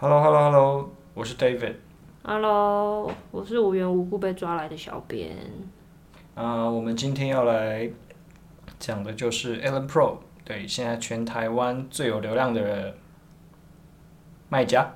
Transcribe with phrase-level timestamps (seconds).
[0.00, 1.74] Hello，Hello，Hello，我是 David。
[2.22, 5.36] Hello，我是无缘无故被抓来的小编。
[6.36, 7.90] 啊、uh，我们今天要来
[8.78, 12.94] 讲的就是 Allen Pro，对，现在全台湾最有流量的
[14.48, 14.88] 卖家。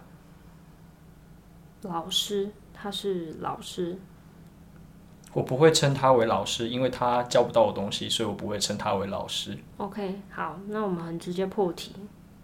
[1.80, 3.98] 老师，他是老师。
[5.32, 9.59] 我不会称他为老师，因为他教不到我东西，所以我不会称他为老师。
[9.79, 11.93] OK，好，那我们很直接破题。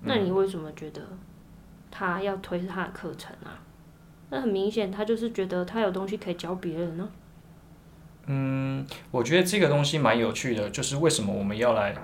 [0.03, 1.03] 那你为什么觉得
[1.91, 3.61] 他要推他的课程啊？
[4.31, 7.09] 那很明显，他就是觉得他有东西可以教别人呢。
[8.27, 11.95] 嗯，我觉得这个东西蛮有趣的，就是为什么我们要来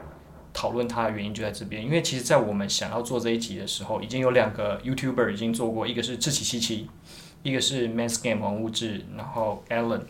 [0.55, 1.85] 讨论它的原因就在这边。
[1.85, 6.89] 因为其实，在我们想要做这一集的时候，已经有两个 YouTuber 已经做过，一个是志祺七七，
[7.43, 10.01] 一个是 Man's Game 王物质，然后 Alan，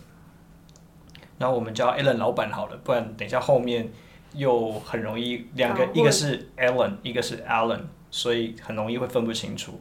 [1.38, 3.90] 然后我们叫 Alan 老板好了，不然等一下后面
[4.34, 7.80] 又很容易两个，一个是 Alan，一个是 Alan，
[8.14, 9.80] 所以很容易会分不清楚。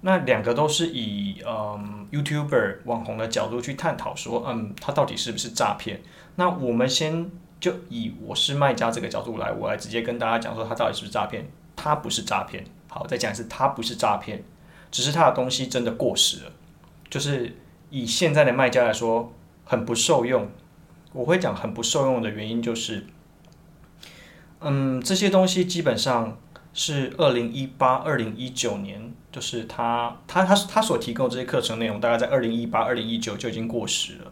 [0.00, 6.02] 那两个都是以嗯 YouTuber 网红的角度去探讨说，嗯，他到底是不是诈骗？
[6.34, 11.48] 那我们先就以我是卖家这个角度来，我来直接跟大家讲说，他到底是不是诈骗？
[11.76, 12.64] 他不是诈骗。
[12.88, 14.42] 好，再讲一次，他不是诈骗，
[14.90, 16.52] 只是他的东西真的过时了。
[17.08, 17.56] 就是
[17.90, 19.32] 以现在的卖家来说，
[19.64, 20.50] 很不受用。
[21.12, 23.06] 我会讲很不受用的原因就是，
[24.60, 26.36] 嗯，这些东西基本上
[26.74, 29.14] 是二零一八、二零一九年。
[29.34, 34.30] 就是他，他，他，他所提供的这些课程内容，大概在二零一八、二零一九就已经过时了。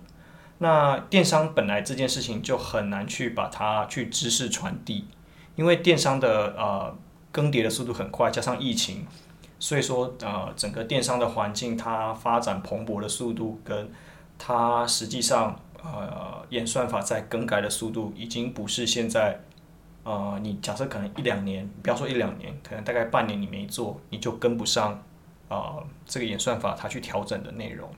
[0.58, 5.06] 那电商本来这件事情就很难去把它去知识传递，
[5.56, 6.96] 因为电商的呃
[7.32, 9.04] 更迭的速度很快，加上疫情，
[9.58, 13.90] 所以说呃整个电商的环境它发展蓬勃的速度，跟
[14.38, 19.40] 它实际上呃演算法在更改的速度，已经不是现在。
[20.05, 24.92] 呃，你假设可能一两年，不要说一两年，可能大概半年你没做，你就跟不上
[25.48, 27.89] 啊、呃、这个演算法它去调整的内容。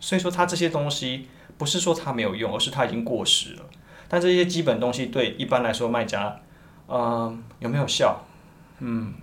[0.00, 3.64] 所以说它这些东西不是说它没有用，而是它已经过时了。
[4.08, 6.40] 但这些基本东西对一般来说卖家，
[6.88, 8.24] 嗯、有没有效？
[8.80, 9.14] 嗯，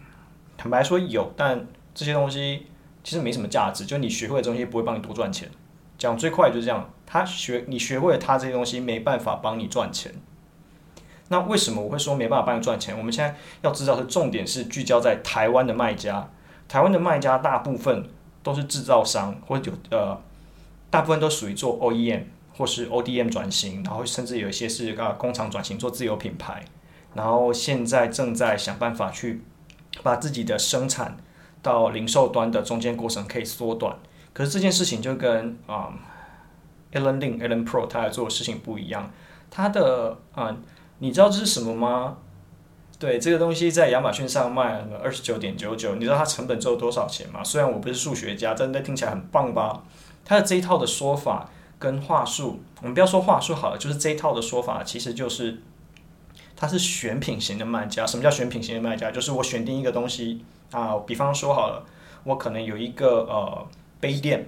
[0.57, 2.67] 坦白说有，但这些东西
[3.03, 3.85] 其实没什么价值。
[3.85, 5.49] 就你学会的东西不会帮你多赚钱。
[5.97, 10.13] 讲最快就是这样，他学你学会了他这些东西没办法帮你赚钱。
[11.33, 12.95] 那为什么我会说没办法帮你赚钱？
[12.95, 16.29] 我们现在要知道的重点是聚焦在台湾的卖家。
[16.67, 18.07] 台湾的卖家大部分
[18.43, 20.15] 都是制造商，或者有呃，
[20.91, 26.63] 大部分都属于做 OEM 或是 ODM 转型，然后甚至有一些是啊工厂转型做自有品牌，
[27.15, 29.41] 然后现在正在想办法去
[30.03, 31.17] 把自己的生产
[31.63, 33.97] 到零售端的中间过程可以缩短。
[34.33, 35.89] 可是这件事情就跟啊、
[36.91, 39.11] 嗯、Ellen Link Ellen Pro 他来做的事情不一样，
[39.49, 40.49] 他的啊。
[40.49, 40.63] 嗯
[41.03, 42.15] 你知道这是什么吗？
[42.97, 47.43] 对，这个东西在亚马逊上卖二十九点九九，你知道它成本只有多少钱吗？
[47.43, 49.83] 虽然我不是数学家，真的听起来很棒吧？
[50.23, 55.61] 它的这一套的说法跟话术，我们不要说话术好了，就是这一套的说法，其实就是
[56.55, 58.07] 它是选品型的卖家。
[58.07, 59.11] 什么叫选品型的卖家？
[59.11, 61.85] 就是我选定一个东西啊，比方说好了，
[62.23, 63.67] 我可能有一个呃
[63.99, 64.39] 杯垫，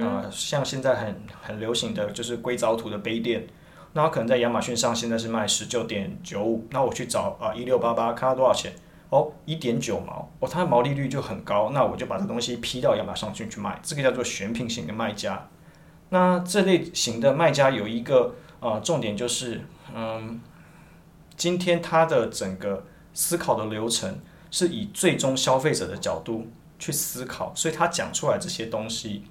[0.00, 3.46] 啊、呃，像现在很很流行的就是硅藻土的杯垫。
[3.92, 8.72] 那可能在亚马逊上现在是卖十九点九五，那我去找啊一六八八，看它多少钱？
[9.08, 15.48] 哦，一点九毛，哦，它的毛利率就很高，那我就把这东西批到亚马逊去卖，这个叫做选品型的卖家。
[16.10, 19.62] 那这类型的卖家有一个、呃、重点就是，
[19.92, 20.40] 嗯，
[21.36, 24.20] 今天他的整个思考的流程
[24.52, 26.46] 是以最终消费者的角度
[26.78, 29.24] 去思考，所以他讲出来这些东西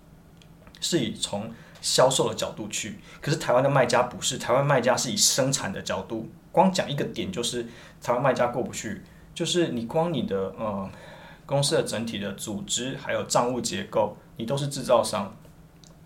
[0.82, 1.50] 是以从。
[1.82, 7.66] 销售的角度去，可是台湾的卖家不是，台湾卖家是以生产的角度，光讲一个点就是
[8.02, 9.02] 台湾卖家过不去，
[9.34, 10.90] 就是你光你的呃
[11.46, 15.34] 公司的整体的组织还有账务结构，你都是制造商，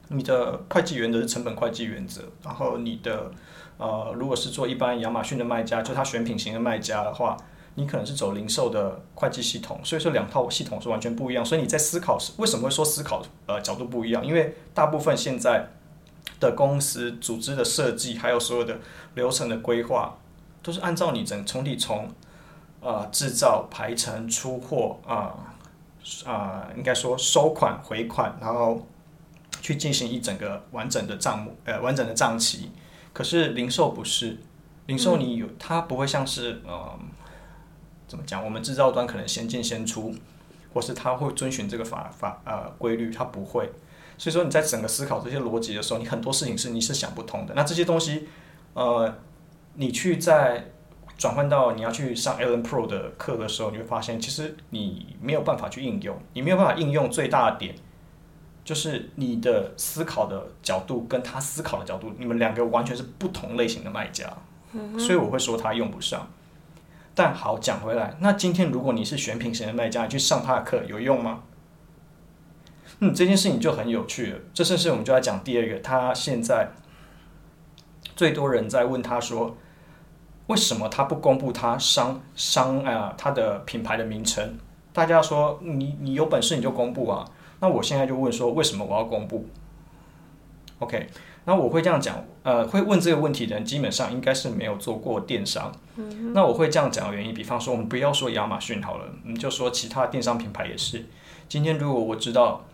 [0.10, 3.32] 你的会计原则是成本会计原则，然后你的
[3.78, 7.36] 呃如果是做一般亚马逊的卖家，就他选品型的卖家的话。
[7.76, 11.44] 你可能是走零售的会计系统，所以说两套系统是完全不一样。
[11.44, 14.24] 所以你在思考时，为什么会说思考呃角度不一样？
[14.24, 15.70] 因为大部分现在
[16.40, 18.78] 的公司组织的设计，还有所有的
[19.16, 20.16] 流程的规划，
[20.62, 22.08] 都是按照你整从你从
[22.80, 25.34] 呃制造、排程、出货啊
[26.26, 28.86] 啊，应该说收款、回款，然后
[29.62, 32.70] 去进行一整个完整的账目呃完整的账期。
[33.14, 34.38] 可是零售不是，
[34.86, 37.00] 零售你有、它不会像是呃。
[38.14, 38.46] 怎么讲？
[38.46, 40.14] 我们制造端可能先进先出，
[40.72, 43.68] 或是他会遵循这个法法呃规律，他不会。
[44.20, 47.56] 所以说你在整个思考这些逻辑的时候，你很多事情是你是想不通的。
[47.56, 48.28] 那这些东西，
[48.76, 49.16] 呃，
[49.74, 50.68] 你去在
[51.18, 57.74] 转换到你要去上 Allen Pro 的课的时候，你会发现，其实你没有办法去应用，你没有办法应用最大的点，
[58.64, 64.32] 就是你的思考的角度跟他思考的角度，你们两个完全是不同类型的卖家，
[65.00, 66.28] 所以我会说他用不上。
[67.16, 71.44] 但好讲回来，那今天如果你是选品型的卖家，你去上他的课有用吗？
[73.00, 74.40] 嗯，这件事情就很有趣了。
[74.54, 76.72] 这甚至我们就要讲第二个，他现在
[78.16, 79.58] 最多人在问他说。
[80.48, 84.58] 为什么他不公布他商商啊他的品牌的名称？
[84.92, 87.26] 大家说你你有本事你就公布啊！
[87.62, 89.48] 那我现在就问说，为什么我要公布
[90.80, 91.08] ？OK，
[91.46, 95.72] 那我会这样讲，呃，会问这个问题的人基本上应该是没有做过电商。
[96.34, 101.06] 那我会这样讲的原因，比方说我们不要说亚马逊好了，我们就说其他电商品牌也是。
[101.48, 102.66] 今天如果我知道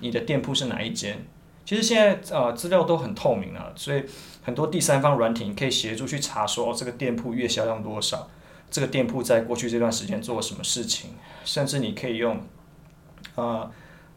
[0.00, 1.26] 你的店铺是哪一间？
[1.64, 4.02] 其实现在呃资料都很透明了，所以
[4.42, 8.28] 很多第三方软体可以协助去查说，哦，这个店铺月销量多少，
[8.70, 11.10] 这个店铺在过去这段时间做了什么事情，
[11.44, 12.40] 甚至你可以用
[13.34, 13.70] 呃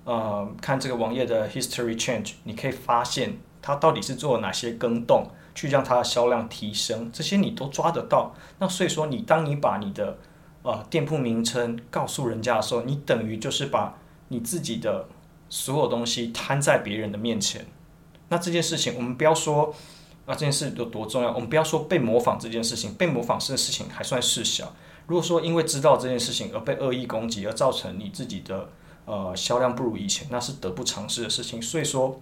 [0.06, 8.34] 呃看这个网页的 history change，你可以发现它到底是做了哪些更动，去让它的销量提升，这些你都抓得到。
[8.60, 10.18] 那所以说你当你把你的
[10.64, 13.98] 呃店铺名称告诉人家的时候，你等于就是把
[14.30, 15.08] 你自己的。
[15.54, 17.66] 所有东西摊在别人的面前，
[18.30, 19.66] 那这件事情我们不要说
[20.26, 24.74] 啊，这件事有多重要，我们不要说被模仿这件事情，被模仿这件事情还算事小。
[25.08, 28.70] 如果说因为知道这件事情而被恶意攻击，而造成你自己的
[29.04, 31.62] 呃销量不如以前，那是得不偿失的事情。
[31.62, 32.22] 所以说，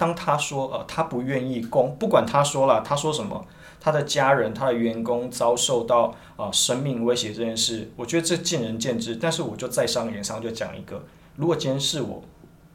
[0.00, 3.46] 当他说呃他不愿意公，不管他说了他说什么，
[3.78, 6.04] 他的家人、他的员工遭受到
[6.36, 9.16] 啊、呃、生命威胁这件事，我觉得这见仁见智。
[9.16, 11.04] 但是我就在商言商就讲一个。
[11.36, 12.22] 如果今天是我，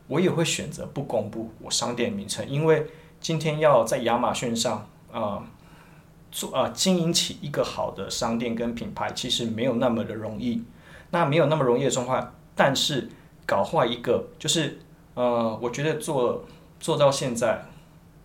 [0.07, 2.85] 我也会选择不公布我商店名称，因为
[3.19, 5.43] 今天要在亚马逊上啊、呃、
[6.31, 10.63] 做啊、呃、经营起一个好的商店跟品牌，其实没有那么的容易。
[11.09, 13.09] 那没有那么容易的状况，但是
[13.47, 14.77] 搞坏一个，就是
[15.15, 16.43] 呃，我觉得做
[16.79, 17.65] 做到现在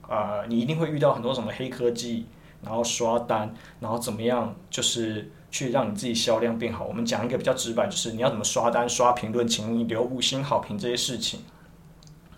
[0.02, 2.26] 啊、呃，你一定会遇到很多什么黑科技，
[2.62, 5.31] 然后刷单，然后怎么样，就是。
[5.52, 6.85] 去让你自己销量变好。
[6.85, 11.41] 我们讲一个比较直白，就是你要怎么刷单、刷评论，请你留五星好评这些事情。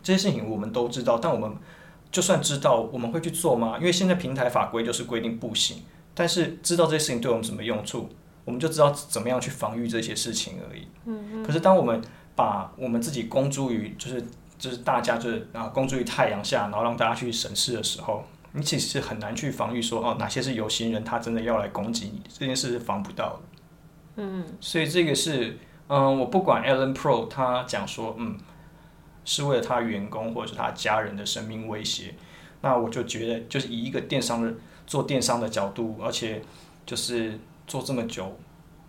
[0.02, 1.54] 这些事情我们都知道，但我们
[2.10, 3.76] 就算知道，我们会去做吗？
[3.78, 5.82] 因为现在平台法规就是规定不行。
[6.14, 8.08] 但是知道这些事情对我们什么用处，
[8.46, 10.88] 我们就知道怎么样去防御这些事情而已。
[11.04, 11.44] 嗯。
[11.44, 12.00] 可是当我们
[12.34, 14.24] 把我们自己公诸于，就是
[14.62, 18.24] 就是大家就是啊公诸于太阳下，然后让大家去审视的时候。
[18.54, 23.40] 你其实是很难去防御说哦，哪些是有心人，他真的要来攻击你，这件事是防不到的。
[24.16, 28.38] 嗯，所以这个是，嗯，我不管 Allen Pro 他讲说，嗯，
[29.24, 32.14] 是为了他员工或者是他家人的生命威胁，
[32.60, 34.52] 那我就觉得，就是以一个电商的
[34.86, 36.42] 做电商的角度，而且
[36.84, 38.36] 就是做这么久，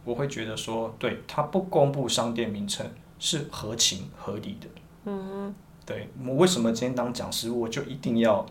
[0.03, 2.85] 我会觉得说，对，他不公布商店名称
[3.17, 4.67] 是合情合理的。
[5.05, 5.53] 嗯，
[5.85, 8.45] 对，我为什么今天当讲师，我就一定要。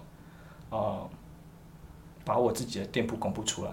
[0.71, 1.07] 呃，
[2.25, 3.71] 把我自己的店铺公布出来。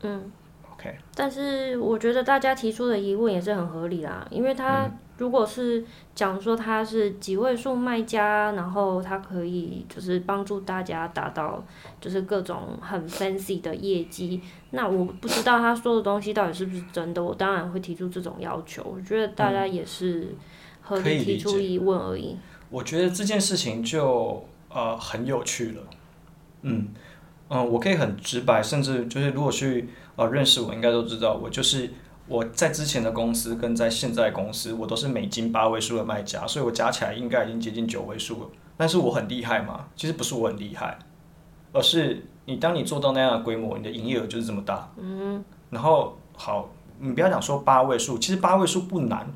[0.00, 0.32] 嗯
[0.72, 0.96] ，OK。
[1.14, 4.88] 但是我觉得大家提出的疑问也是很合理啦，因为他
[5.18, 5.84] 如果是
[6.14, 11.62] 讲说他是几位数卖家，然后他可以就是帮助大家达到
[12.00, 14.40] 就是各种很 fancy 的业绩，
[14.70, 18.82] 那我不知道他说的东西到底是不是真的，我当然会提出这种要求。
[18.82, 20.34] 我觉得大家也是
[20.90, 22.36] 合理提出疑问而已。
[22.68, 25.82] 我觉得这件事情就呃很有趣了。
[26.62, 26.88] 嗯
[27.48, 31.90] 嗯，我可以很直白，甚至就是如果去呃认识我，应该都知道我就是
[32.28, 38.48] 我在之前的公司跟在现在公司，我都是美金八位数的卖家，所以我加起来应该已经接近九位数了。
[38.76, 39.86] 但是我很厉害吗？
[39.96, 40.98] 其实不是我很厉害，
[41.72, 44.92] 而是你当你做到那样的规模，你的营业额就是这么大。
[44.96, 45.44] 嗯。
[45.70, 49.26] 然后好，你不要讲说八位数，其实八位数不难，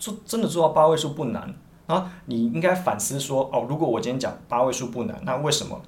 [0.00, 1.54] 做真的做到八位数不难。
[1.86, 5.80] 啊你应该反思说，哦，如果我今天讲八位数不难，那为什么？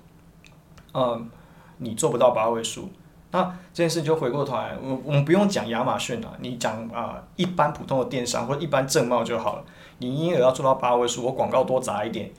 [0.95, 1.31] 嗯，
[1.78, 2.90] 你做不到八位数，
[3.31, 9.64] 那这件事就回过头来，我我们不用讲亚马逊了，你讲啊、一般普通的电商或一般正贸就好了。
[9.99, 12.33] 你营业额要做到八位数，我广告多砸一点，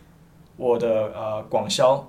[0.58, 2.06] 我的呃广销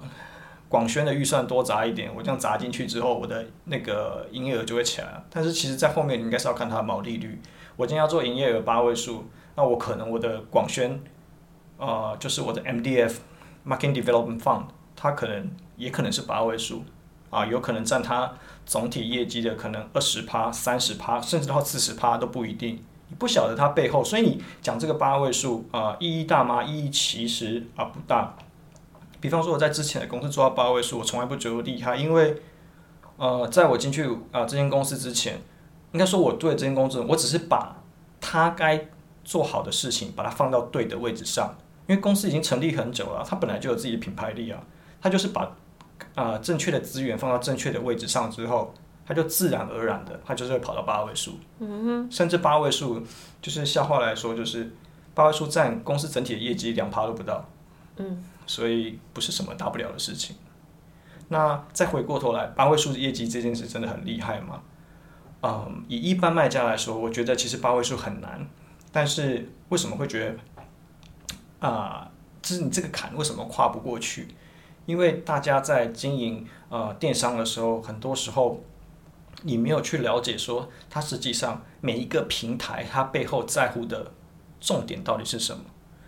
[0.69, 5.25] 广宣的预算多砸一点，我这样砸进去之后，我的那个营业额就会起来了。
[5.31, 7.41] 但是其实在后面你应该是要看它的毛利率。
[7.77, 9.25] 我今天要做营业额八位数，
[9.57, 11.01] 那我可能我的广宣，
[11.79, 13.17] 呃，就是我的 MDF
[13.67, 14.65] Marketing Development Fund。
[14.97, 16.85] 它可能也可能是八位数，
[17.29, 18.33] 啊，有可能占它
[18.65, 22.79] 总体业绩的可能二十趴、三十趴，甚至到四十趴都不一定。
[23.09, 26.63] 你不晓得它背后，所以你讲这个八位数啊，意义大吗？
[26.63, 28.35] 意义其实啊不大。
[29.21, 32.41] 比方说我在之前的公司做到八位数，我从来不觉得厉害，因为
[33.17, 35.43] 呃，在我进去啊、这间公司之前，
[35.93, 37.77] 应该说我对这间公司，我只是把
[38.21, 38.89] 它该
[39.25, 41.55] 做好的事情，把它放到对的位置上。
[41.87, 44.59] 因为公司已经成立很久了，它本来就有自己的品牌力啊，
[45.01, 45.55] 它就是把
[46.15, 48.75] 啊、正确的资源放到正确的位置上之后，
[49.07, 51.39] 它就自然而然的，它就是会跑到八位数。
[51.59, 53.03] 嗯，甚至八位数，
[53.43, 54.73] 就是笑话来说，就是
[55.15, 57.49] 八位数占公司整体的业绩两趴都不到。
[57.97, 60.37] 嗯，所以不是什么大不了的事情。
[61.29, 64.63] 那再回过头来，八位数业绩这件事真的很厉害吗？
[65.43, 68.49] 嗯，以一般卖家来说，我觉得其实八位数很难。
[68.95, 70.37] 但是为什么会觉得
[71.59, 72.09] 啊，
[72.41, 74.29] 就是你这个坎为什么跨不过去？
[74.87, 78.63] 因为大家在经营呃电商的时候，很多时候
[79.43, 84.13] 你没有去了解说，它实际上每一个平台它背后在乎的
[84.61, 85.65] 重点到底是什么？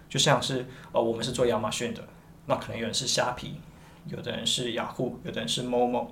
[0.08, 2.04] 就像是呃，我们是做亚马逊的，
[2.46, 3.60] 那可能有人是虾皮。
[4.06, 6.06] 有的人是雅虎，有的人是 Momo，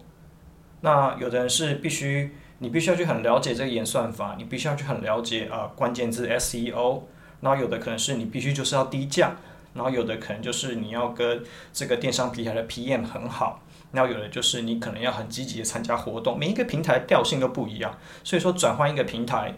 [0.80, 7.02] 那有的人是必须，你必须要去很了解这个演算法，你必须要去很了解啊、呃、关键字 SEO，
[7.40, 9.32] 然后有的可能是你必须就是要低价，
[9.74, 11.42] 然后有的可能就是你要跟
[11.72, 19.54] 这个电商平台的 PM 很好，然后有的就是你可能要很积极的参加活动，每一个平台调性都不一样，所以说转换一个平台，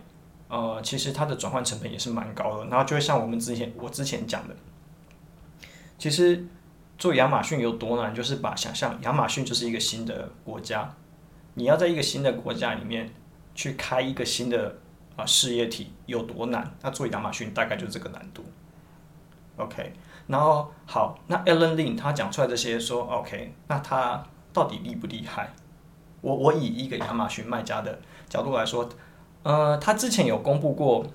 [0.48, 4.54] 呃，其实它的转换成本也是蛮高的，然后就会像我们之前我之前讲的，
[5.98, 6.46] 其实。
[6.98, 8.14] 做亚马逊有多难？
[8.14, 10.90] 就是把想象亚马逊就是一个新的国家，
[11.56, 13.10] 你要在一个新的国家里面
[13.54, 14.76] 去开一个新的
[15.16, 16.70] 啊、事业体有多难？
[16.82, 18.44] 那做亚马逊大概就是这个难度。
[19.56, 19.94] OK，
[20.26, 24.22] 然后好，那 Alan Lin 他讲出来这些说 OK，那他
[24.52, 25.54] 到底厉不厉害？
[26.20, 27.98] 我我以一个亚马逊卖家的
[28.28, 28.86] 角度来说，
[29.42, 31.06] 呃，他之前有公布过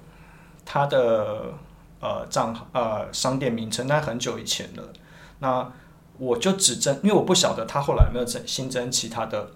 [0.65, 1.53] 他的
[1.99, 4.91] 呃账呃商店名称，但很久以前了。
[5.37, 5.71] 那
[6.17, 9.51] 我就只增，因为我不晓得他后来有没有增新增其他的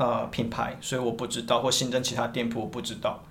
[0.00, 3.22] 呃品牌，所以我不知道或新增其他店铺我不知道。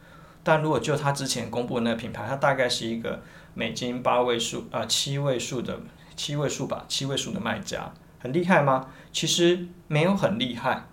[0.44, 3.20] 但如果就他之前公布的那个品牌，它大概是一个
[3.56, 5.80] 美金八位数啊、呃、七位数的
[6.16, 8.88] 七位数吧，七位数的卖家，很厉害吗？
[9.12, 10.86] 其实没有很厉害，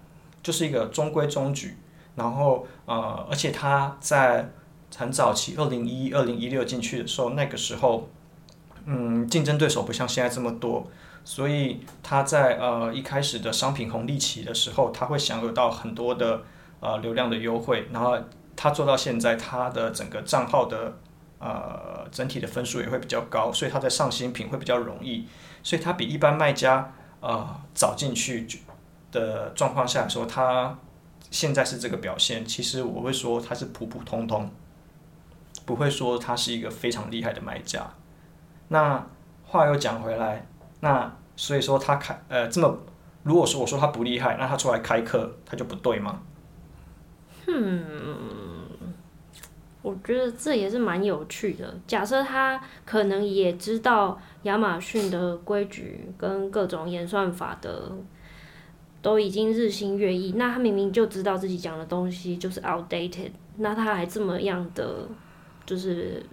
[0.42, 1.76] 就是一个中规中矩。
[2.14, 4.50] 然后呃，而且他在
[4.96, 8.08] 很早期，二零一一、二零一六进去的时候，那个时候。
[8.88, 10.88] 嗯，竞争对手不像现在这么多，
[11.26, 16.42] 所以他在呃一开始的商品红利期的时候，他会享有到很多的
[16.78, 18.16] 呃流量的优惠，然后
[18.54, 20.96] 他做到现在，他的整个账号的
[21.40, 25.26] 呃整体的分数也会比较高，所以他在上新品会比较容易，
[25.64, 28.46] 所以他比一般卖家呃早进去
[29.10, 30.78] 的状况下来说，他
[31.32, 34.48] 现在是这个表现，其实我会说他是普普通通，
[35.64, 37.84] 不会说他是一个非常厉害的卖家。
[38.68, 39.04] 那
[39.44, 40.46] 话又讲回来，
[40.80, 42.78] 那所以说他开呃这么，
[43.22, 46.20] 如果说我说他不厉害，那他出来开课他就不对吗？
[47.46, 48.16] 嗯，
[49.82, 51.74] 我觉得这也是蛮有趣的。
[51.86, 57.92] 假设他可能也知道亚马逊的规矩跟各种演算法的
[59.00, 65.08] 都已经日新月异，那他明明就知道自己讲的东西就是 outdated，那他还这么样的
[65.64, 66.24] 就是。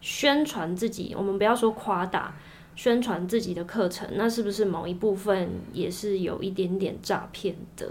[0.00, 2.32] 宣传自己，我们不要说夸大，
[2.78, 7.88] 宣传自己的课程，那是不是某一部分也是有一点点诈骗的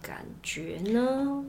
[0.00, 1.44] 感觉呢？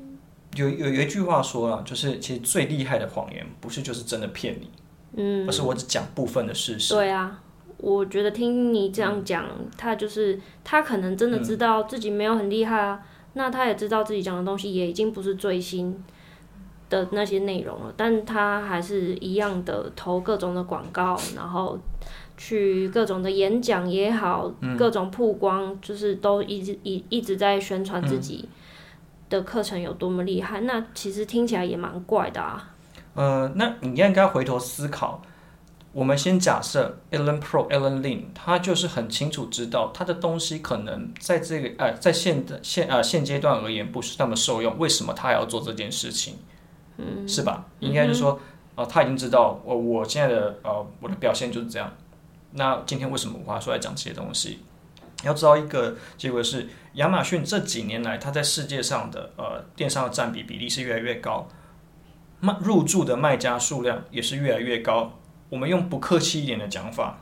[0.55, 4.71] 有有有一句话说了，就是其实最厉害的谎言，不是就是真的骗你，
[5.17, 6.95] 嗯，而是我只讲部分的事实。
[6.95, 7.39] 对啊，
[7.77, 16.03] 我觉得听你这样讲，嗯，他就是他可能真的知道自己没有很厉害啊，嗯，那他也知道自己讲的东西也已经不是最新。
[16.89, 21.79] 的那些内容了，但他还是一样的投各种的广告，然后
[22.43, 28.49] 去各种的演讲也好，嗯、各种曝光，就是都一直一一直在宣传自己
[29.29, 30.59] 的课程有多么厉害。
[30.59, 32.73] 嗯、那其实听起来也蛮怪的啊。
[33.13, 35.21] 呃，那你应该回头思考，
[35.93, 46.33] 我们先假设 Ellen Pro Ellen Lin，他就是很清楚知道他的东西可能在这个呃在现的现呃现阶段而言不是那么受用，为什么他还要做这件事情？
[46.97, 47.67] 嗯是吧？
[47.79, 48.31] 应该就是说，
[48.73, 51.91] 哦、呃，他已经知道我我现在的呃我的表现就是这样。
[52.53, 54.59] 那今天为什么我要出来讲这些东西？
[55.23, 61.47] 要知道一个结果是，亚马逊这几年来，它在世界上的呃电商的占比比例是越来越高，
[62.39, 65.19] 卖入驻的卖家数量也是越来越高。
[65.49, 67.21] 我们用不客气一点的讲法，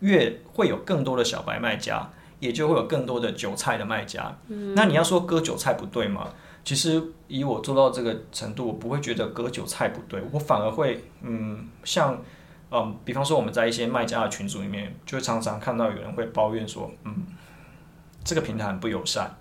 [0.00, 4.38] 越会有更多的小白卖家，也就会有更多的韭菜的卖家。
[4.46, 6.28] 嗯、那你要说割韭菜不对吗？
[6.64, 12.22] 其实以我做到这个程度，我不会觉得割韭菜不对，我反而会，嗯，像，
[12.70, 17.24] 嗯，比方说我们在一些卖家的群组里面，就会常常看到有人会抱怨说，嗯，
[18.22, 19.34] 这个平台很不友善，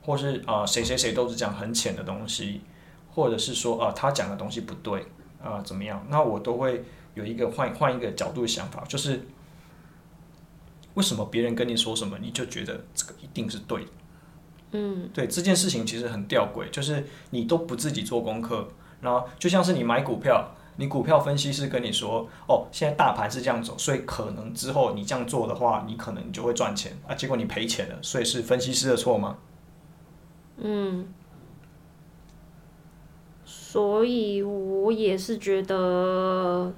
[0.00, 2.62] 或是啊、呃、谁谁谁都是讲很浅的东西，
[3.10, 5.02] 或者是说啊、呃、他讲的东西不对
[5.42, 9.20] 啊、呃、怎么样，那我都会有一个换换一个角度的想法，就是
[10.94, 13.90] 为什么别人跟你说什么，你就觉得这个一定是对的？
[14.70, 18.66] 嗯，对，这件事情其实很吊诡，就是你都不自己做功课，
[19.02, 20.54] 然后就像是你买股票。
[20.76, 27.14] 你股票分析师跟你说，哦，现在大盘是这样走，所以可能之后你这样做的话，你可能你就会赚钱啊。
[27.14, 29.36] 结果你赔钱了，所以是分析师的错吗？
[30.56, 31.06] 嗯，
[33.44, 36.72] 所以我也是觉得，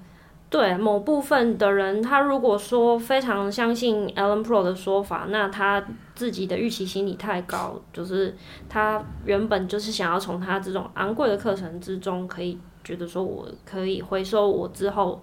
[0.51, 5.85] 对某部分的人，他如果说非常相信 Alan Pro 的说法，那他
[6.17, 8.37] 自己的预期心理太高，就是
[8.69, 12.59] 他原本就是想要从他这种昂贵的课程之中可以。
[12.85, 15.21] 觉得说我可以回收我之后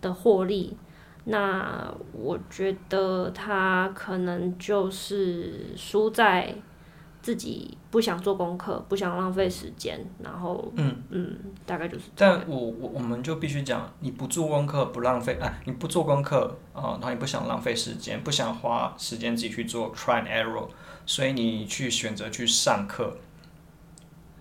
[0.00, 0.76] 的获利，
[1.24, 6.52] 那我觉得他可能就是输在
[7.20, 12.36] 自己不想做功课，不想浪费时间，然后嗯嗯，大概就是这样。
[12.40, 20.66] 但我我我们就必须讲，你不做功课不浪费啊，你不做功课啊，然后你不想浪费时间，不想花时间自己去做 try and error，
[21.06, 23.16] 所以你去选择去上课。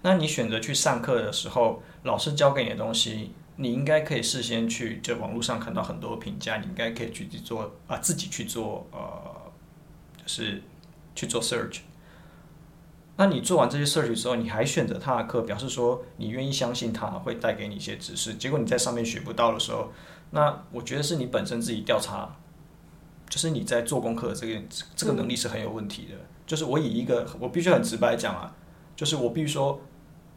[0.02, 9.52] 那你选择去上课的时候，老师教给你的东西，你应该可以事先去就网络上看到很多评价，你应该可以去做啊，自己去做呃，
[10.18, 10.64] 就是
[11.14, 11.82] 去做 search。
[13.18, 18.34] 那你做完这些 search 之后，你还选择他的课，表示说你愿意相信他会带给你一些知识。
[18.34, 19.92] 结果你在上面学不到的时候，
[20.32, 22.36] 那我觉得是你本身自己调查，
[23.30, 24.62] 就是你在做功课这个
[24.96, 26.16] 这个能力是很有问题的。
[26.48, 28.56] 就是我以一个我必须很直白讲啊，
[28.96, 29.80] 就是我必须说。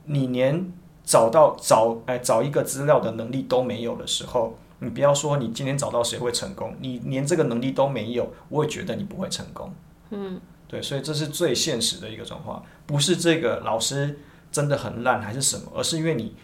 [0.06, 0.70] 你连
[1.04, 9.72] 找到找哎找一个资料的能力都没有的时候，你不要说你今天找到谁会成功，你连这个能力都没有，我也觉得你不会成功。
[10.10, 14.18] 嗯，对，所以这是最现实的一个状况，不是这个老师
[14.50, 16.34] 真的很烂还是什么，而是因为你，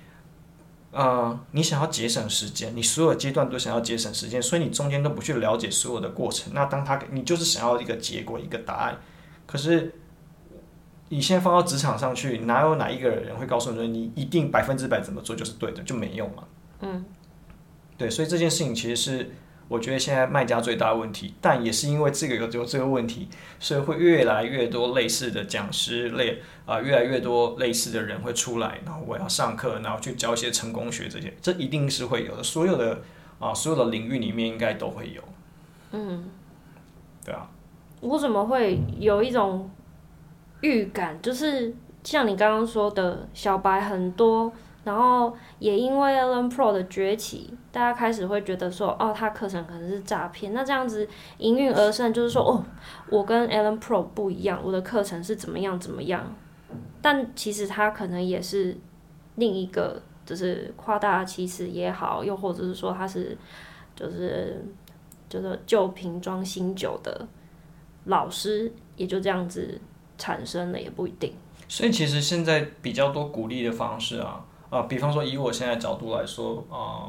[0.93, 6.53] 呃，你想要节省时间，你所有阶段都想要节省时间，所以你中间都不去了解所有的过程。
[6.55, 8.99] 那当他给你就是想要一个结果一个答案，
[9.47, 9.95] 可是。
[11.13, 16.45] 你现在放到职场上去，哪有哪一个人会告诉你说你一定百分之百怎么做就是对的，就没用嘛。
[16.83, 17.05] 嗯，
[17.99, 19.31] 对，所以这件事情其实是
[19.67, 32.93] 我觉得现在卖家最大的问题，但也是因为这个有有这个问题，所以会越来越多类似的讲师类啊、呃，越来越多类似的人会出来，然后我要上课，然后去教一些成功学这些，这一定是会有的，所有的
[33.41, 35.21] 啊、呃，所有的领域里面应该都会有。
[35.91, 36.31] 嗯，
[37.25, 37.51] 对啊。
[38.01, 39.69] 我怎么会有一种？
[40.61, 44.53] 预感就是像你刚刚说的，小白很多，
[44.85, 50.53] 然后也因为 Allen Pro 的崛起，大家开始会觉得说，哦，他课程可能是诈骗。
[50.55, 51.07] 那这样子
[51.39, 52.65] 应运而生，就是说，哦，
[53.11, 56.35] 我跟 Allen Pro 不一样，我的课程是怎么样怎么样。
[57.03, 58.77] 但其实他可能也是
[59.37, 63.37] 另一个，就是夸大其词也好，又或者是说他是
[63.95, 64.65] 就是
[65.29, 67.27] 就是旧瓶装新酒的
[68.05, 69.81] 老师，也就这样子。
[70.21, 71.33] 产生了也不一定，
[71.67, 77.09] 所以其实现在比较多鼓励的方式啊，啊，比方说以我现在角度来说啊，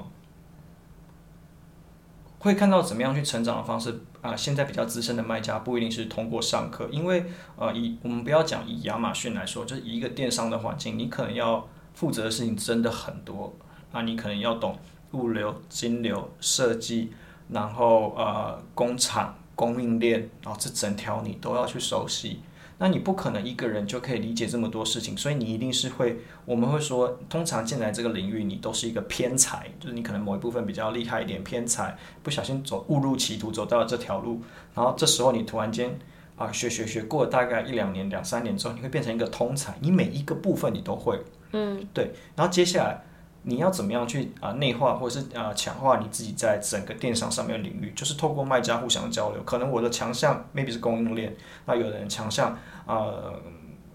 [2.39, 4.33] 会看到怎么样去成长的方式啊。
[4.33, 7.25] 现在比较资深的卖家不一定是通过上课，因为
[7.57, 13.53] 呃，以我们不要讲以亚马逊来说，就是一个电商的环境，你可能要负责的事情真的很多
[13.91, 14.79] 啊，你可能要懂
[15.11, 17.11] 物流、金流、设计，
[17.49, 22.39] 然后呃，工厂、供应链，然后这整条你都要去熟悉。
[22.83, 34.41] 那你不可能一个人就可以理解这么多事情，所以你一定是会，我们会说，通常进来这个领域，你都是一个偏才，就是你可能某一部分比较厉害一点，偏才，不小心走误入歧途，走到了这条路，
[34.73, 35.95] 然后这时候你突然间
[36.37, 41.21] 啊学学学过大概一两年、两三年之后，你会变成一个通才，你每一个部分你都会，
[41.53, 43.03] 嗯，对，然后接下来。
[43.43, 47.91] 你要怎么样去啊内化或者是啊强化你自己在整个电商上面的领域？
[47.95, 49.41] 就是透过卖家互相交流。
[49.43, 53.33] 可能我的强项 maybe 是供应链，那有的人强项呃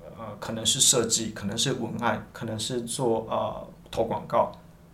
[0.02, 4.50] 呃可能是设计，可能是文案，可能是做呃投广告。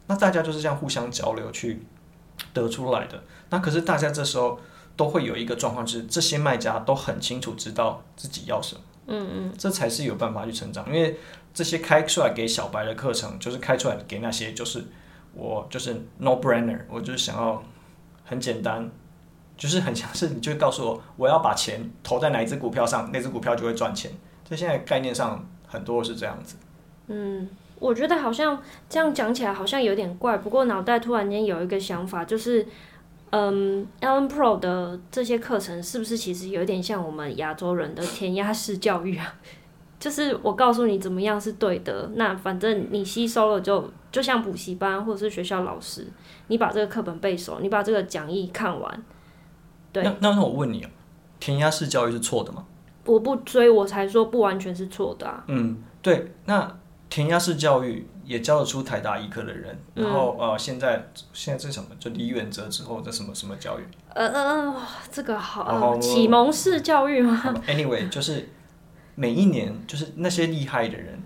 [0.06, 1.86] 那大家就是这样互相交流去
[2.52, 3.22] 得出来的。
[3.48, 4.58] 那可是大家这时候
[4.96, 8.80] 都会有一个状况，就是这些卖家都很清楚知道自己要什么。
[9.06, 11.16] 嗯嗯，这才是有办法去成长，因为。
[11.54, 14.82] 这些开出来给小白的课程，就是开出来给那些就是
[15.34, 17.62] 我就是 no brainer，我就是想要
[18.24, 18.90] 很简单，
[19.54, 24.10] 就是很像是你就告诉我我要把钱投在哪一只股票上，那只股票就会赚钱。
[24.48, 26.56] 这现在概念上很多是这样子。
[27.08, 27.46] 嗯，
[27.78, 32.66] 我觉得好像这样讲起来好像有点怪，不过脑袋突然间有一个想法，就是
[33.33, 39.35] 嗯，Allen Pro 的这些课程是不是其实有点像我们亚洲人的填鸭式教育啊？
[39.99, 46.07] 就是我告诉你怎么样是对的，那反正你吸收了就就像补习班或者是学校老师，
[46.49, 49.05] 你把这个课本背熟，你把这个讲义看完。
[49.92, 50.90] 对，那那那我问你啊，
[51.38, 52.66] 填鸭式教育是错的吗？
[53.07, 55.45] 我不追，我才说不完全是错的啊。
[55.47, 61.90] 嗯，对，那填鸭式教育也教得出台大医科的人，然后、嗯、呃，现在现在这什么？
[62.01, 63.83] 就李远哲之后的什么什么教育？
[64.14, 64.75] 呃呃，
[65.11, 68.49] 这个好，呃、启蒙式教育吗？Anyway，就是。
[69.14, 71.21] 每一年就是那些厉害的人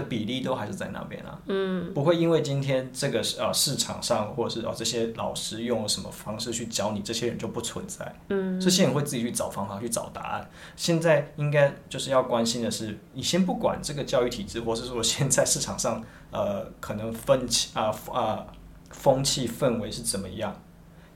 [0.00, 10.50] 的比例都还是在那边啊，嗯，不会因为今天这个呃市场上或者是哦这些老师用了什么方式去教你，这些人就不存在，嗯，这些人会自己去找方法去找答案。
[10.76, 18.46] 现在应该就是要关心的是，你先不管这个教育体制，或是说现在市场上呃可能风气啊啊
[18.90, 20.60] 风气氛围是怎么样，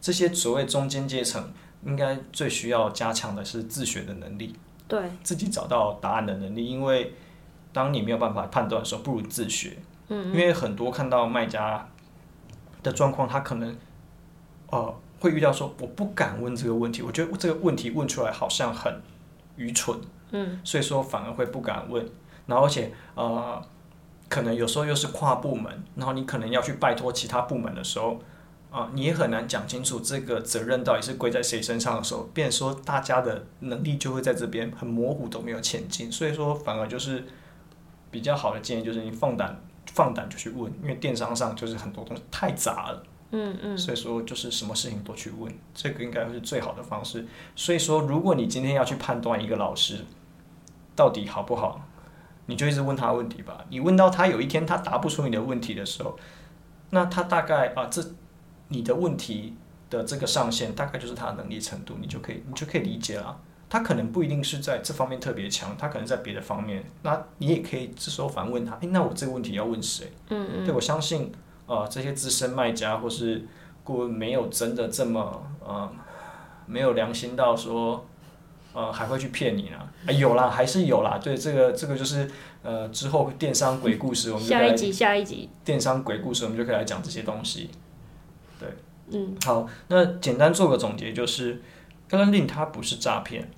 [0.00, 1.52] 这些所谓中间阶层
[1.84, 4.54] 应该最需要加强的是自学的能力。
[4.86, 7.14] 对，自己找到答案的能力，因为
[7.74, 9.76] 当你没有办法判断的时候，不如自学。
[10.08, 11.86] 嗯，因为很多看到卖家
[12.82, 13.76] 的状况，他可能
[14.70, 19.02] 呃会遇到说，我不敢问这个问题，我觉得这个问题问出来好像很
[19.56, 19.98] 愚蠢。
[20.30, 22.08] 嗯，所以说反而会不敢问。
[22.46, 23.62] 然后而且呃，
[24.30, 28.18] 可能有时候又是跨部门，然后你可能要去拜托其他部门的时候。
[28.70, 36.10] 啊，你也很难讲清楚这个责任到底是归在谁身上的时候，变说大家的能力就会在这边很模糊，都没有前进。
[36.10, 37.24] 所以说，反而就是
[38.14, 43.02] 比较好的建议，就是你放胆放胆就去问，因为电商上就是很多东西太杂了。
[43.32, 43.76] 嗯嗯。
[43.76, 47.26] 所以说，就是什么事情都去问，这个应该会是最好的方式。
[47.56, 50.04] 所以说，如果你今天要去判断一个老师
[50.94, 51.80] 到底好不好，
[52.46, 53.64] 你就一直问他问题吧。
[53.68, 56.16] 你问到他有一天他答不出你的问题的时候，
[56.90, 58.00] 那他大概啊这。
[58.68, 59.54] 你的问题
[59.90, 63.38] 的这个上限大概就是他的能力程度，你就可以你就可以理解了。
[63.68, 66.84] 他可能不一定是在这方面特别强，他可能在别的方面。
[67.02, 70.12] 那你也可以这时候反问他：诶，那我这个问题要问谁？
[70.28, 70.64] 嗯嗯。
[70.64, 71.32] 对，我相信，
[71.66, 73.44] 呃，这些资深卖家或是
[73.82, 75.90] 顾问没有真的这么呃
[76.66, 78.06] 没有良心到说
[78.72, 79.92] 呃还会去骗你啊？
[80.06, 81.18] 哎，有啦，还是有啦。
[81.22, 82.30] 对，这个这个就是
[82.62, 87.70] 呃之后电商鬼故事，我们就下一集下一集电商鬼故事，我们就可以来讲这些东西。
[88.58, 88.68] 对
[89.10, 91.60] 嗯，好，那简单做个总结，就是
[92.10, 93.50] EllenLin 它不是诈骗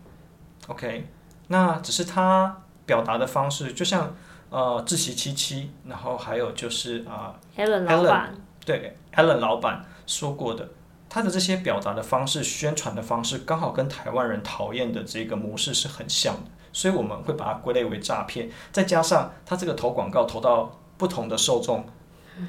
[0.69, 1.09] ，OK，
[1.49, 4.15] 那只是他表达的方式，就像
[4.51, 10.69] 呃志祺七七，然后还有就是啊、呃、Ellen 老板，对 Ellen 老板说过的，
[11.09, 21.85] 他的这些表达的方式、宣传的方式，刚好跟台湾人讨厌的这个模式是很像的，所以我们会把它归类为诈骗，再加上他这个投广告投到不同的受众。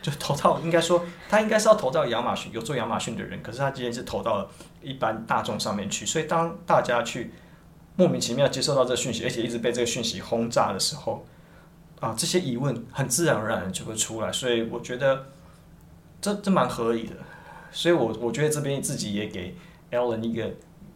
[0.01, 4.49] 就投到，应该说他应该是要投到亚马逊有做亚马逊的人，可是他今天是投到了
[4.81, 7.31] 一般大众上面去，所以当大家去
[7.95, 11.25] 莫名其妙接受到这个讯息，而且一直被这个讯息轰炸的时候，
[12.01, 15.27] 啊，这些疑问很自然而然就会出来，所以我觉得
[16.21, 17.15] 这这蛮合理的，
[17.71, 19.55] 所以我我觉得这边自己也给
[19.91, 20.51] Ellen 一个，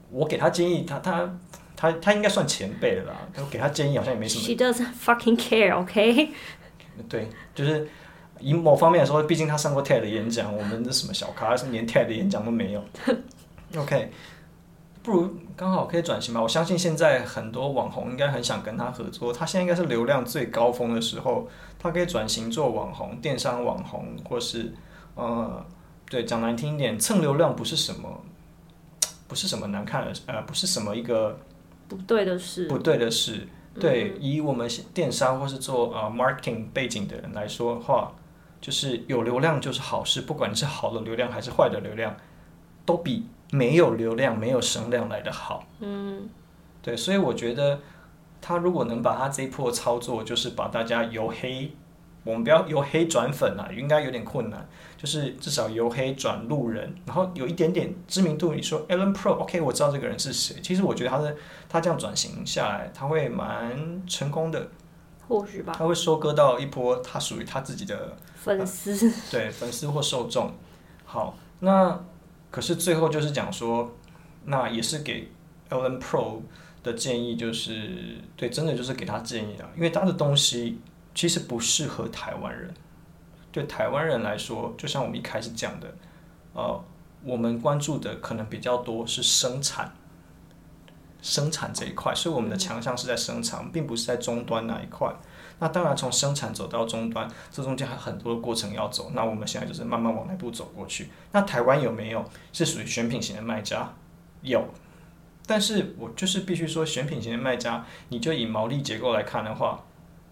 [0.10, 1.40] 我给他建议，他他
[1.78, 4.44] 他他应该算前辈了啦，我给他建议好像也没什么。
[4.44, 6.32] She doesn't fucking care, OK？
[7.08, 7.88] 对，就是。
[8.42, 12.84] 以某方面来说，毕竟他上过 TED 的演讲，我们的什么小咖是连 TED 的演讲都没有。
[13.78, 14.12] OK，
[15.02, 16.42] 不如刚好可以转型吧。
[16.42, 19.32] 我相信现在很多网红应该很想跟他合作。
[19.32, 21.48] 他现在应该是流量最高峰的时候，
[21.80, 24.74] 他可以转型做网红、电商网红，或是
[25.16, 25.66] 呃，
[26.10, 28.22] 对，讲难听一点，蹭流量不是什么，
[29.28, 31.40] 不是什么难看的，呃，不是什么一个
[31.88, 33.48] 不对的事，不对的事。
[33.80, 38.12] 对，以我们电商或是做呃 marketing 背景的人来说的话。
[38.62, 42.16] 就是有流量就是好事，不管你是好的流量还是坏的流量，
[42.86, 45.66] 都比没有流量、没有声量来得好。
[45.80, 46.30] 嗯，
[46.82, 47.80] 对，所以我觉得
[48.40, 51.72] 他如果能把他这一波操作，就是把大家由黑，
[52.24, 54.70] 我们不要由黑转粉啊，应该有点困难。
[54.96, 58.54] 就是至少由黑转路人，然后有一点点知名度。
[58.54, 60.58] 你说 Alan Pro，OK，我知道这个人是谁。
[60.62, 61.36] 其实我觉得他的
[61.68, 64.70] 他这样转型下来，他会蛮成功的。
[65.32, 65.74] 或许吧。
[65.78, 68.18] 他会收割到一波他属于他自己的。
[68.36, 70.52] 粉丝、 啊、对粉丝或受众，
[71.06, 72.04] 好，那
[72.50, 73.92] 可是最后就是讲说，
[74.46, 75.32] 那也是给
[75.70, 76.42] Ellen Pro
[76.82, 80.80] 的建议，就是对，真的就是给他建议啊，因为他的东西
[81.14, 82.74] 其实不适合台湾人。
[83.52, 85.94] 对台湾人来说，就像我们一开始讲的，
[86.54, 86.84] 呃，
[87.24, 89.94] 我们关注的可能比较多是生产，
[91.22, 95.14] 生产这一块，所以我们的强项是在生产，并不是在终端那一块。
[95.60, 99.12] 那当然，从生产走到终端，这中间还有很多的过程要走。
[99.14, 101.10] 那我们现在就是慢慢往那步走过去。
[101.32, 103.94] 那台湾有没有是属于选品型的卖家？
[104.42, 104.66] 有，
[105.46, 109.84] 但是我就是必须说，选品型的卖家，你就以毛利结构来看的话，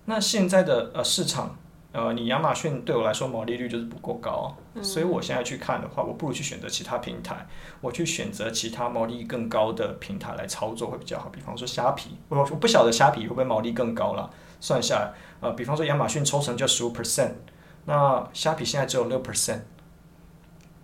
[0.05, 1.55] 那现在的呃市场，
[1.99, 7.45] 呃，你亚马逊对我来说毛利率就是不够高，嗯，所以我现在去看的话，我不如去选择其他平台，
[7.81, 11.27] 我去选择其他毛利更高的平台来操作会比较好。
[11.29, 14.29] 比方说虾皮，我我不晓得虾皮会不会毛利更高了，
[14.61, 17.31] 算下来，呃，比方说亚马逊抽成就十五 percent，
[17.85, 19.61] 那虾皮现在只有六 percent，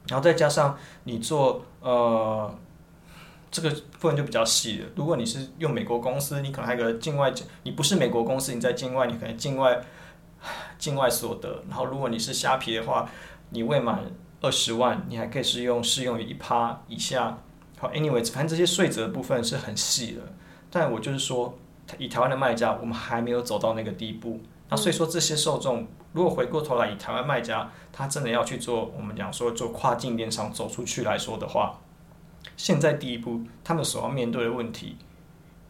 [0.10, 2.54] 然后再加上你做呃。
[3.52, 4.88] 这个部分就比较细了。
[4.98, 9.82] 如果你是用美国公司，你可能还有个境外，你不是美国公司，你在境外，你可能境外
[10.78, 11.64] 境外所得。
[11.70, 13.10] 然后，如果你是虾皮的话，
[13.50, 14.04] 你未满
[14.42, 17.38] 二十万，你还可以适用适用于一趴以下。
[17.78, 20.22] 好，anyways，反正这些税则的部分是很细的。
[20.70, 21.58] 但我就是说，
[21.98, 24.42] 以台湾的卖家，我们还没有走到那个地步。
[24.70, 31.80] 那所以说，这些受众如果回过头来以台湾卖家，他真的要去做我们讲说做跨境电商走出去来说的话。
[32.58, 34.98] 现在第一步，他们所要面对的问题，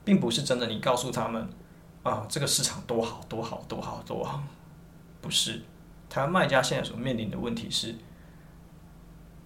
[0.03, 1.49] 并不是真的你告诉他们
[2.03, 4.43] 啊，这个市场多好多好多好多好，
[5.25, 5.63] 不是。
[6.09, 7.95] 台湾卖家现在所面临的问题是，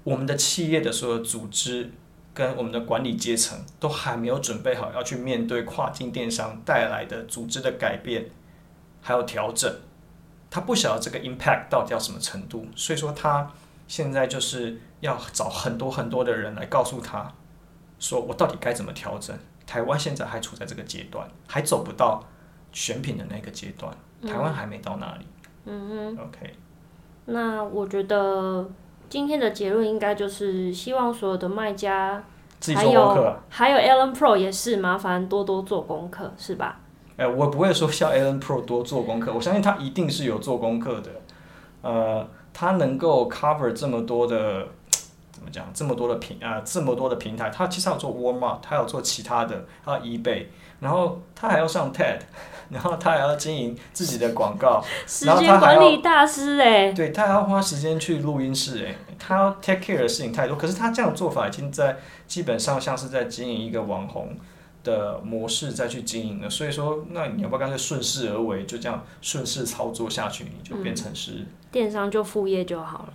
[0.03, 1.89] 我们的企业的所有组织
[2.33, 8.29] 跟我们的管理阶层都还没有准备好要去面对跨境电商带来的组织的改变，
[9.01, 9.73] 还有调整。
[10.51, 13.49] 他不晓得这个 impact 到底要什么程度，所以说他。
[13.89, 17.33] 现在就是要找很多很多的人来告诉他，
[17.97, 19.35] 说我到底该怎么调整。
[19.65, 22.23] 台湾现在还处在这个阶段，还走不到
[22.71, 25.25] 选品的那个阶段，台湾还没到那里。
[25.25, 26.17] 嗯哼。
[26.17, 26.55] OK。
[27.25, 28.69] 那我觉得
[29.09, 32.23] 今天的结论应该就是希望所有的卖家，
[32.59, 33.39] 自己做功课。
[33.49, 36.79] 还有 Allen Pro 也是麻烦多多做功课，是吧？
[37.17, 41.11] 哎，我不会说叫 Allen Pro 多做功课，我相信他一定是有做功课的。
[41.81, 42.27] 呃。
[42.51, 44.67] 他能够 cover 这么多的，怎
[45.49, 45.65] 么讲？
[45.73, 50.45] 这么多的平啊，这么多的平台，他其实还有做 Walmart，它有做其他的，还有 eBay，
[50.79, 52.19] 然后他还要上 TED，
[52.69, 64.35] 然后他还要经营自己的广告，时间管理大师哎，对，他还要花时间去录音室哎，他要 take care 的事情太多，可是他这样做法已经在基本上像是在经营一个网红
[64.83, 73.13] 的模式再去经营了，所以说，那你要不要干脆顺势而为，就这样顺势操作下去，你就变成是、嗯、电商就副业就好了。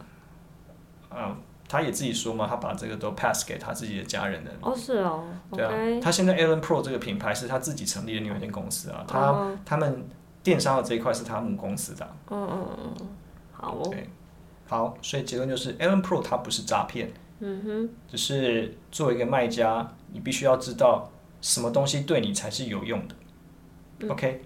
[1.17, 1.37] 嗯，
[1.75, 4.51] 他也自己说嘛，他把这个都 pass 给他自己的家人的。
[4.61, 5.25] 哦，是哦。
[5.51, 6.01] 对啊，okay.
[6.01, 10.07] 他现在 Allen Pro 这个品牌是他自己成立的另外一间公司啊，他、哦、他们
[10.43, 12.09] 电商的这一块是他母公司的。
[12.31, 13.09] 嗯嗯嗯，
[13.53, 13.89] 好、哦。
[13.91, 14.09] 对，
[14.69, 17.13] 好，所以结论就是 Allen Pro 它不是诈骗。
[17.41, 17.91] 嗯哼。
[18.09, 21.11] 只是作为一个卖家，你必须要知道。
[21.41, 23.15] 什么东西对你才是有用的？
[23.99, 24.41] 嗯，OK。